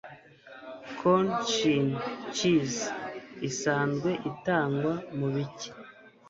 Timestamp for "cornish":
0.99-1.61